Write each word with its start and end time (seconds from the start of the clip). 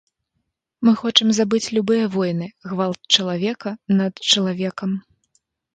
Мы 0.87 0.93
хочам 1.01 1.27
забыць 1.39 1.71
любыя 1.79 2.05
войны, 2.17 2.47
гвалт 2.73 3.01
чалавека 3.21 3.69
над 4.03 4.13
чалавекам. 4.35 5.01